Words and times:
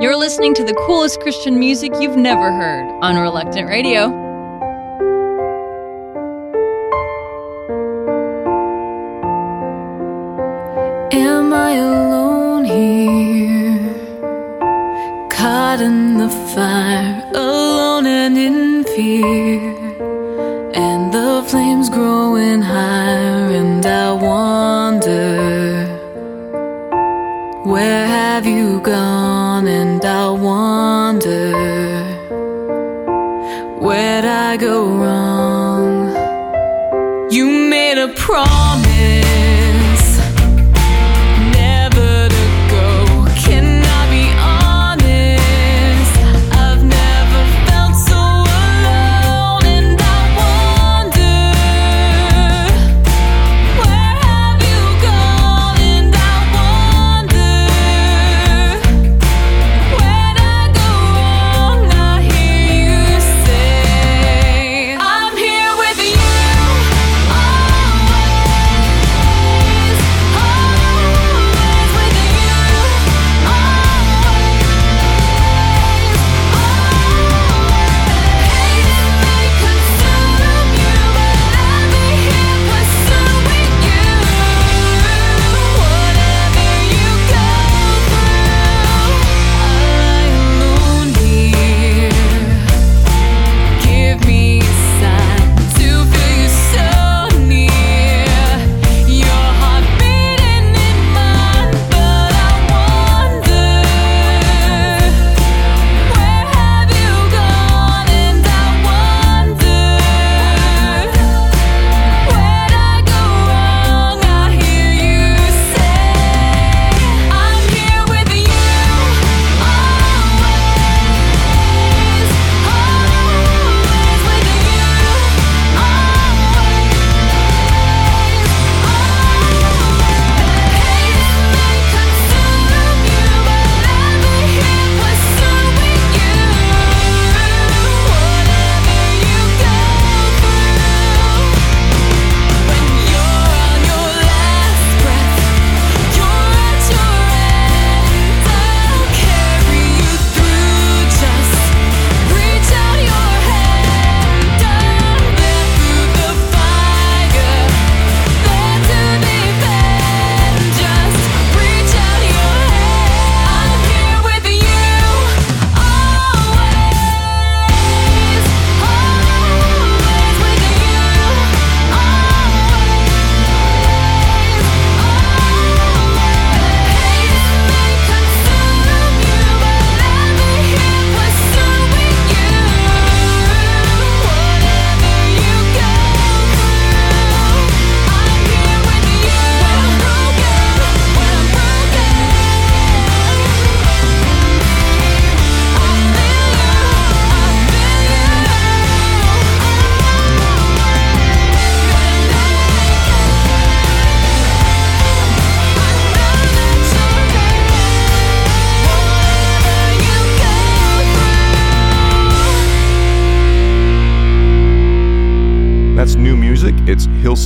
You're 0.00 0.16
listening 0.16 0.54
to 0.54 0.62
the 0.62 0.74
coolest 0.86 1.18
Christian 1.18 1.58
music 1.58 1.92
you've 2.00 2.16
never 2.16 2.52
heard 2.52 2.88
on 3.02 3.16
Reluctant 3.16 3.66
Radio. 3.66 4.04
Am 11.10 11.52
I 11.52 11.72
alone 11.72 12.64
here? 12.64 13.92
Caught 15.30 15.80
in 15.80 16.18
the 16.18 16.28
fire, 16.54 17.28
alone 17.34 18.06
and 18.06 18.38
in 18.38 18.84
fear. 18.84 19.58
And 20.74 21.12
the 21.12 21.42
flames 21.48 21.90
growing 21.90 22.62
higher, 22.62 23.50
and 23.50 23.84
I 23.84 24.12
wonder 24.12 25.88
where 27.64 28.06
have 28.06 28.46
you 28.46 28.80
gone? 28.80 29.17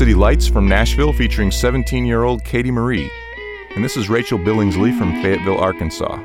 City 0.02 0.14
Lights 0.14 0.48
from 0.48 0.68
Nashville 0.68 1.12
featuring 1.12 1.52
17 1.52 2.04
year 2.04 2.24
old 2.24 2.42
Katie 2.42 2.72
Marie. 2.72 3.08
And 3.76 3.84
this 3.84 3.96
is 3.96 4.08
Rachel 4.08 4.36
Billingsley 4.36 4.98
from 4.98 5.12
Fayetteville, 5.22 5.58
Arkansas. 5.60 6.18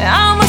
I'm 0.00 0.47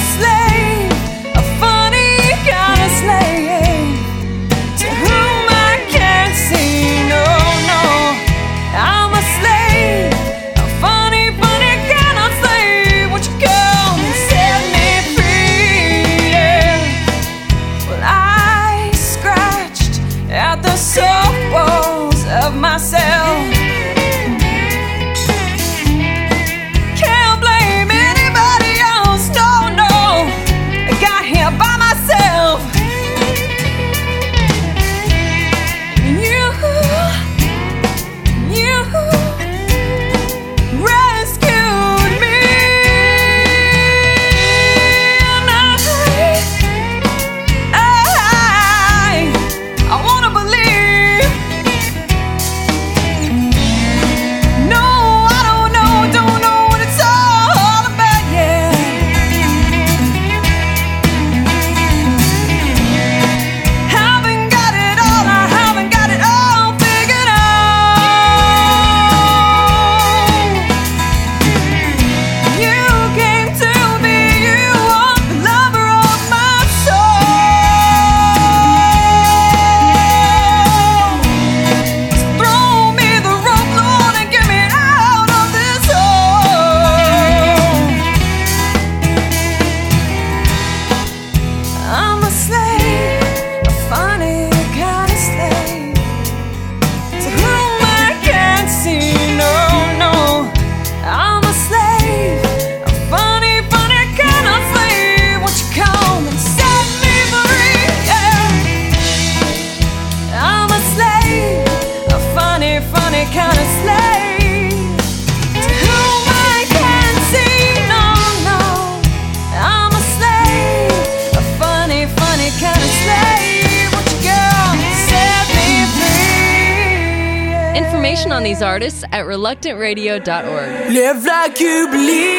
information 128.29 128.31
on 128.31 128.43
these 128.43 128.61
artists 128.61 129.03
at 129.11 129.25
reluctantradio.org. 129.25 130.91
Live 130.91 131.25
like 131.25 131.59
you 131.59 131.87
believe. 131.91 132.29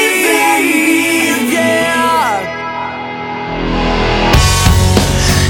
Yeah. 1.53 2.41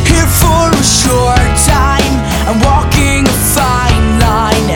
Here 0.06 0.28
for 0.28 0.70
a 0.70 0.84
short 0.84 1.58
time, 1.66 2.16
I'm 2.48 2.60
walking 2.62 3.26
a 3.26 3.38
fine 3.56 4.20
line, 4.20 4.70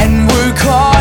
and 0.00 0.28
we're 0.28 0.54
caught. 0.56 0.93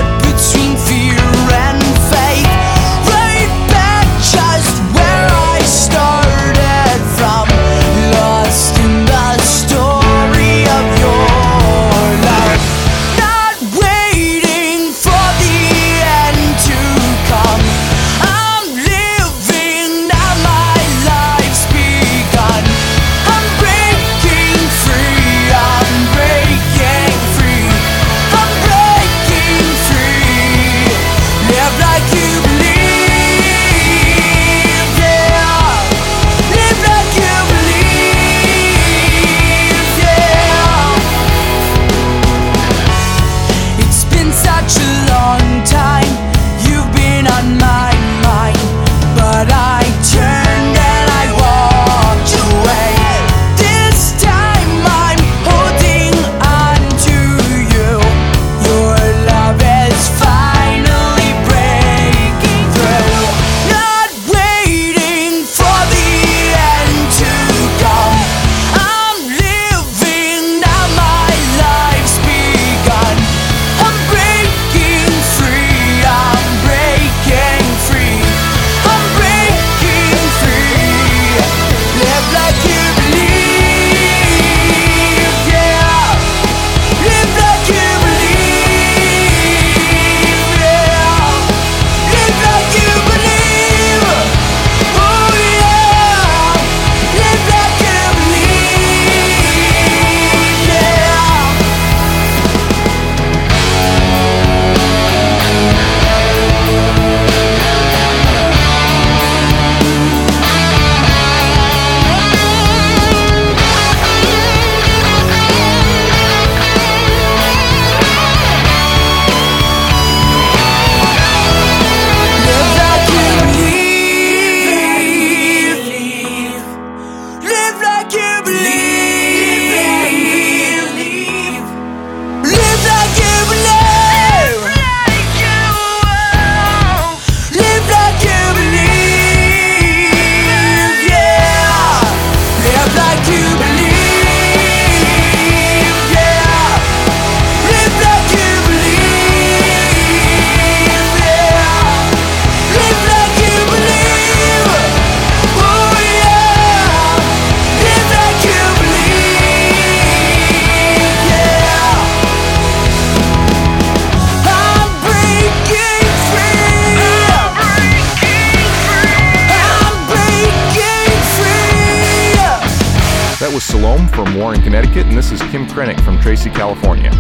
Krennick 175.74 176.00
from 176.02 176.20
Tracy, 176.20 176.52
California. 176.52 177.13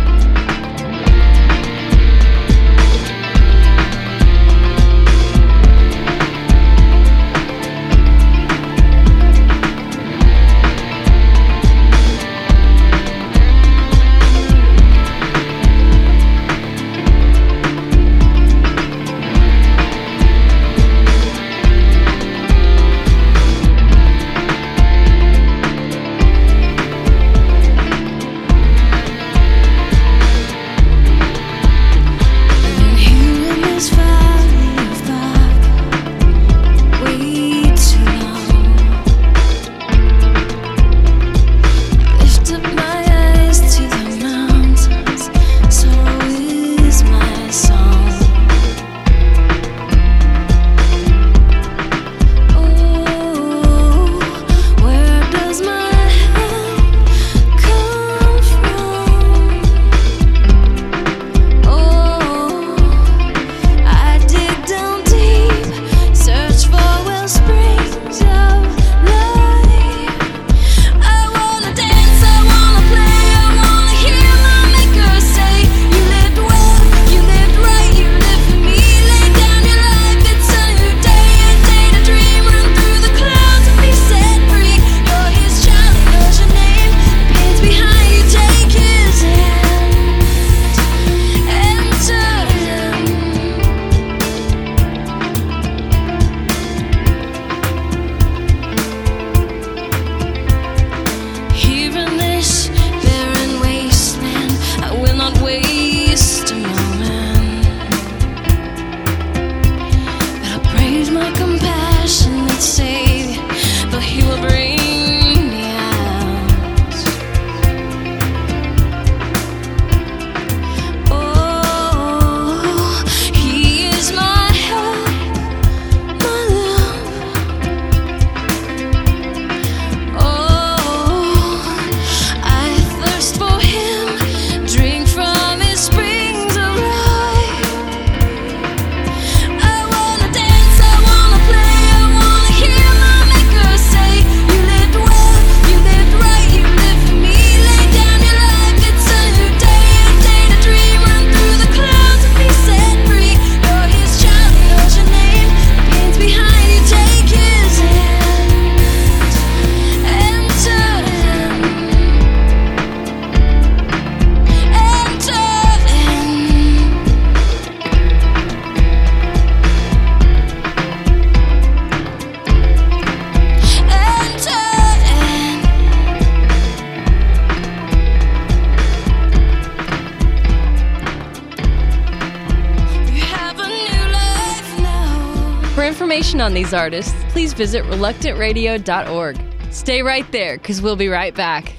For 186.13 186.17
information 186.17 186.41
on 186.41 186.53
these 186.53 186.75
artists, 186.75 187.15
please 187.29 187.53
visit 187.53 187.83
reluctantradio.org. 187.85 189.39
Stay 189.71 190.03
right 190.03 190.31
there, 190.31 190.59
because 190.59 190.79
we'll 190.79 190.95
be 190.95 191.07
right 191.07 191.33
back. 191.33 191.73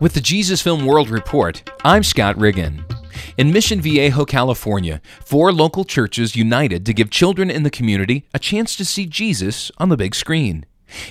With 0.00 0.14
the 0.14 0.22
Jesus 0.22 0.62
Film 0.62 0.86
World 0.86 1.10
Report, 1.10 1.62
I'm 1.84 2.02
Scott 2.02 2.38
Riggin. 2.38 2.86
In 3.36 3.52
Mission 3.52 3.82
Viejo, 3.82 4.24
California, 4.24 5.02
four 5.22 5.52
local 5.52 5.84
churches 5.84 6.36
united 6.36 6.86
to 6.86 6.94
give 6.94 7.10
children 7.10 7.50
in 7.50 7.64
the 7.64 7.70
community 7.70 8.24
a 8.32 8.38
chance 8.38 8.74
to 8.76 8.86
see 8.86 9.04
Jesus 9.04 9.70
on 9.76 9.90
the 9.90 9.98
big 9.98 10.14
screen. 10.14 10.64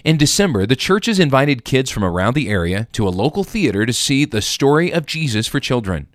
In 0.04 0.18
December, 0.18 0.66
the 0.66 0.76
churches 0.76 1.20
invited 1.20 1.66
kids 1.66 1.92
from 1.92 2.04
around 2.04 2.34
the 2.34 2.50
area 2.50 2.88
to 2.94 3.08
a 3.08 3.10
local 3.10 3.44
theater 3.44 3.86
to 3.86 3.94
see 3.94 4.26
The 4.26 4.42
Story 4.42 4.92
of 4.92 5.06
Jesus 5.06 5.46
for 5.46 5.60
Children. 5.60 6.08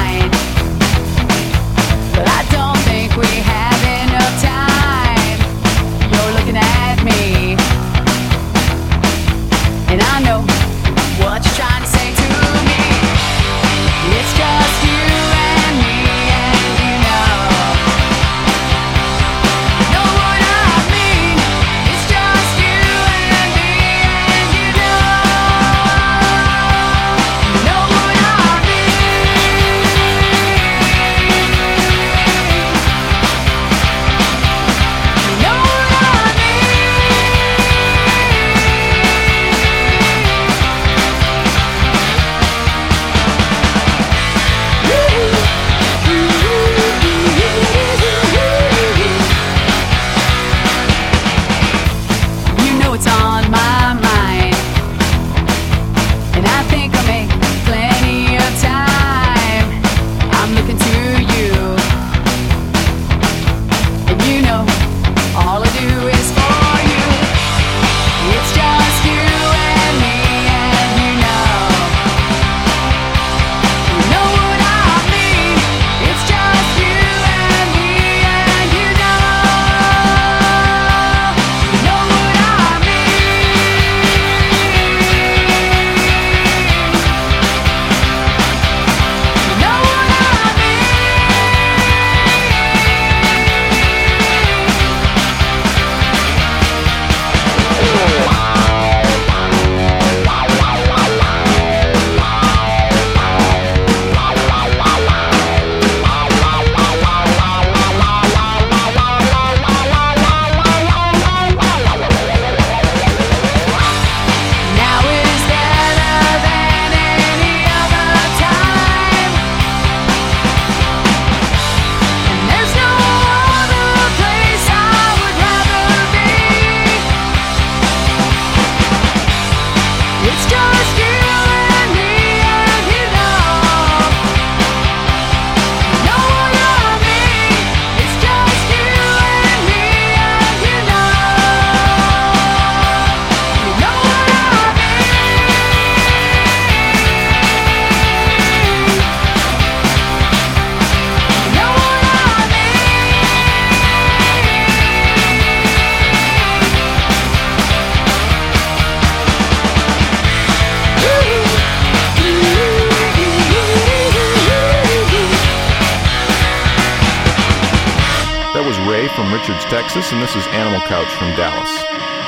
and 170.11 170.21
this 170.21 170.35
is 170.35 170.45
Animal 170.47 170.81
Couch 170.81 171.07
from 171.15 171.33
Dallas. 171.35 172.21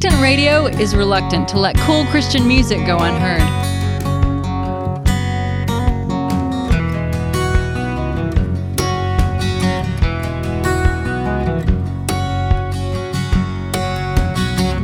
Reluctant 0.00 0.22
Radio 0.22 0.66
is 0.66 0.94
reluctant 0.94 1.48
to 1.48 1.58
let 1.58 1.76
cool 1.78 2.04
Christian 2.04 2.46
music 2.46 2.86
go 2.86 2.98
unheard. 3.00 3.42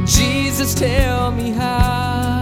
Jesus, 0.05 0.75
tell 0.75 1.31
me 1.31 1.51
how. 1.51 2.41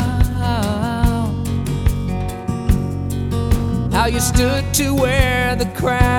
How 3.92 4.06
you 4.06 4.20
stood 4.20 4.72
to 4.72 4.94
wear 4.94 5.56
the 5.56 5.66
crown. 5.74 6.12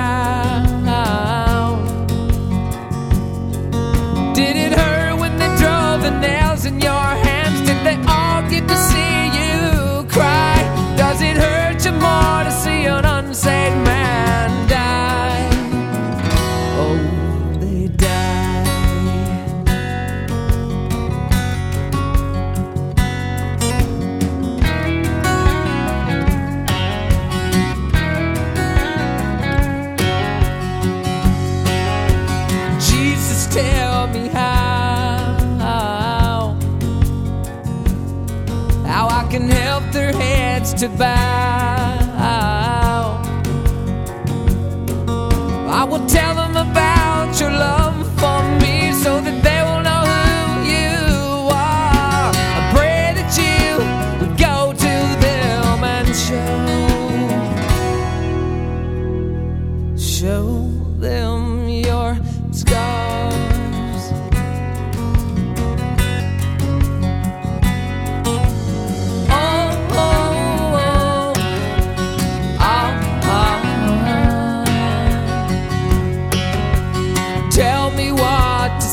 to 40.84 40.89
buy. 40.98 41.33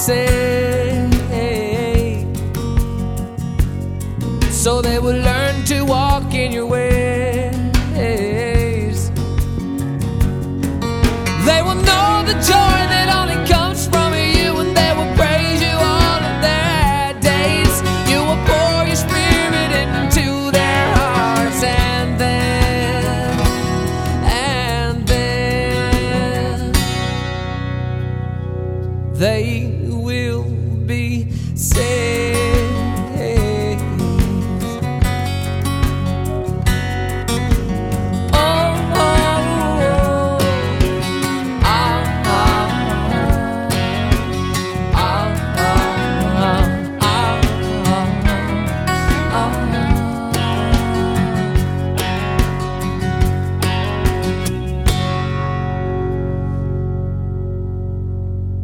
say 0.00 1.10
so 4.50 4.80
they 4.80 4.98
will 4.98 5.20
learn 5.28 5.49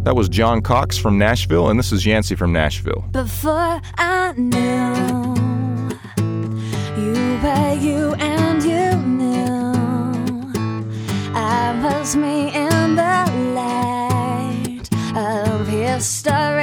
That 0.07 0.15
was 0.15 0.29
John 0.29 0.63
Cox 0.63 0.97
from 0.97 1.19
Nashville, 1.19 1.69
and 1.69 1.77
this 1.77 1.91
is 1.91 2.07
Yancey 2.07 2.37
from 2.37 2.53
Nashville. 2.53 3.05
Before 3.11 3.81
I 3.97 4.35
knew 4.37 4.95
you 6.97 7.41
were 7.43 7.75
you 7.75 8.15
and 8.15 8.63
you 8.63 8.97
knew 9.03 9.73
I 11.35 11.77
was 11.83 12.15
me 12.15 12.55
in 12.55 12.95
the 12.95 13.25
light 13.57 14.89
of 15.17 15.67
history. 15.67 16.56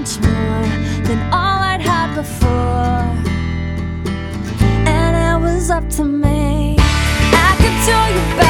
much 0.00 0.18
more 0.20 0.62
than 1.04 1.18
all 1.30 1.60
I'd 1.60 1.82
had 1.82 2.14
before. 2.14 3.04
And 4.88 5.14
it 5.14 5.44
was 5.44 5.68
up 5.70 5.90
to 5.90 6.04
me. 6.04 6.76
I 6.78 7.56
could 7.60 7.84
tell 7.84 8.08
you 8.10 8.36
better. 8.36 8.49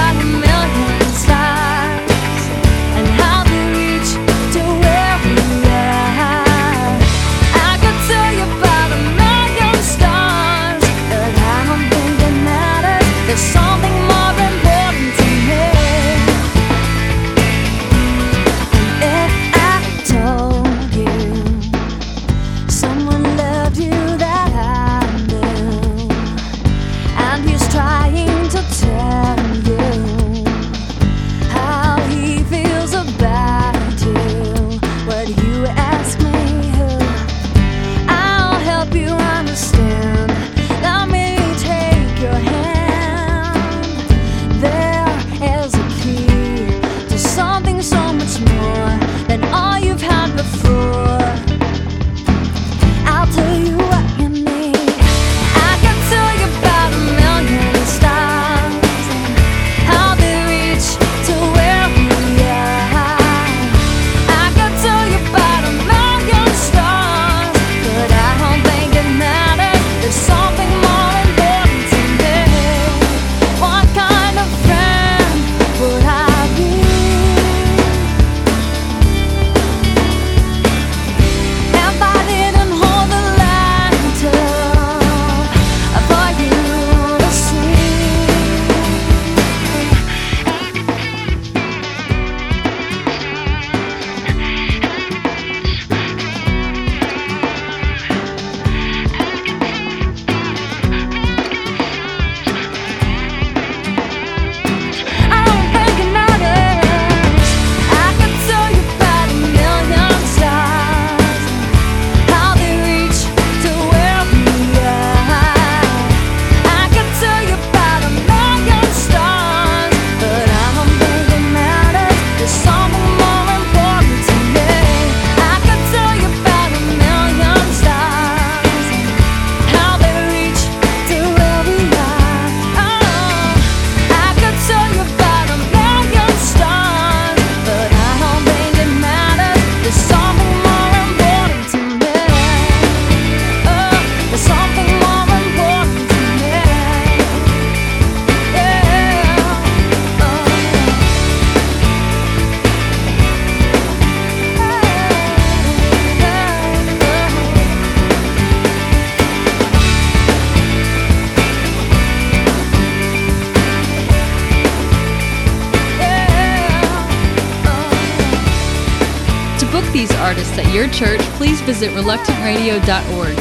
Your 170.81 170.89
church, 170.89 171.21
please 171.37 171.61
visit 171.61 171.91
reluctantradio.org. 171.91 173.37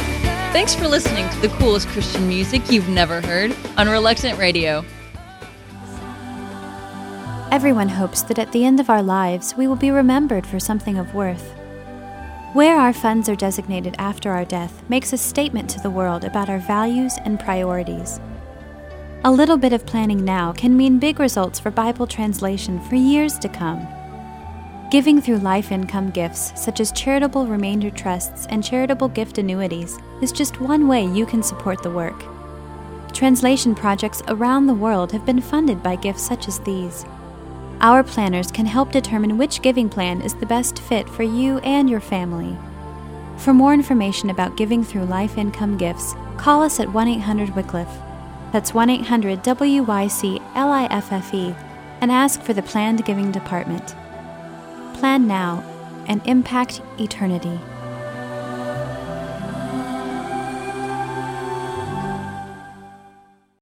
Thanks 0.52 0.76
for 0.76 0.90
listening 0.90 1.30
to 1.30 1.40
the 1.40 1.48
coolest 1.56 1.88
Christian 1.88 2.28
music 2.28 2.70
you've 2.70 2.90
never 2.90 3.22
heard 3.22 3.56
on 3.78 3.88
Reluctant 3.88 4.38
Radio. 4.38 4.84
Everyone 7.50 7.88
hopes 7.88 8.24
that 8.24 8.40
at 8.40 8.52
the 8.52 8.66
end 8.66 8.82
of 8.82 8.90
our 8.90 9.02
lives 9.02 9.56
we 9.56 9.70
will 9.70 9.78
be 9.78 9.90
remembered 9.90 10.46
for 10.46 10.60
something 10.60 10.98
of 10.98 11.16
worth. 11.16 11.54
Where 12.52 12.78
our 12.78 12.92
funds 12.92 13.30
are 13.30 13.38
designated 13.38 13.96
after 13.98 14.32
our 14.32 14.44
death 14.44 14.84
makes 14.90 15.14
a 15.14 15.18
statement 15.18 15.70
to 15.70 15.80
the 15.80 15.90
world 15.90 16.26
about 16.26 16.50
our 16.50 16.60
values 16.60 17.18
and 17.24 17.40
priorities. 17.40 18.20
A 19.24 19.32
little 19.32 19.58
bit 19.58 19.72
of 19.72 19.86
planning 19.86 20.26
now 20.26 20.52
can 20.52 20.76
mean 20.76 21.00
big 21.00 21.22
results 21.22 21.58
for 21.58 21.72
Bible 21.72 22.06
translation 22.06 22.82
for 22.82 22.96
years 22.96 23.40
to 23.40 23.48
come. 23.48 23.88
Giving 24.90 25.22
through 25.22 25.38
life 25.38 25.72
income 25.72 26.10
gifts, 26.10 26.52
such 26.60 26.80
as 26.80 26.92
charitable 26.94 27.46
remainder 27.46 27.92
trusts 27.92 28.48
and 28.50 28.64
charitable 28.64 29.10
gift 29.10 29.38
annuities, 29.38 30.00
is 30.20 30.32
just 30.32 30.60
one 30.60 30.88
way 30.88 31.06
you 31.06 31.28
can 31.28 31.44
support 31.44 31.84
the 31.84 31.92
work. 31.92 32.24
Translation 33.14 33.76
projects 33.76 34.24
around 34.30 34.66
the 34.66 34.74
world 34.74 35.12
have 35.12 35.28
been 35.28 35.42
funded 35.42 35.84
by 35.84 35.96
gifts 35.96 36.24
such 36.24 36.48
as 36.48 36.58
these. 36.62 37.06
Our 37.82 38.04
planners 38.04 38.50
can 38.50 38.66
help 38.66 38.92
determine 38.92 39.38
which 39.38 39.62
giving 39.62 39.90
plan 39.90 40.24
is 40.24 40.34
the 40.34 40.48
best 40.48 40.80
fit 40.80 41.08
for 41.08 41.22
you 41.22 41.60
and 41.60 41.88
your 41.88 42.00
family. 42.00 42.58
For 43.38 43.54
more 43.54 43.76
information 43.76 44.32
about 44.32 44.58
giving 44.58 44.84
through 44.84 45.06
life 45.06 45.38
income 45.38 45.78
gifts, 45.78 46.16
call 46.38 46.64
us 46.64 46.80
at 46.80 46.92
1 46.92 47.08
800 47.08 47.56
Wycliffe. 47.56 47.96
That's 48.52 48.74
1 48.74 48.90
800 48.90 49.44
W 49.44 49.84
Y 49.84 50.08
C 50.08 50.42
L 50.56 50.72
I 50.72 50.86
F 50.86 51.12
F 51.12 51.32
E 51.32 51.54
and 52.02 52.12
ask 52.12 52.42
for 52.42 52.54
the 52.54 52.64
Planned 52.64 53.06
Giving 53.06 53.32
Department. 53.32 53.96
Plan 55.00 55.28
now 55.28 55.64
and 56.10 56.22
impact 56.28 56.82
eternity. 57.00 57.58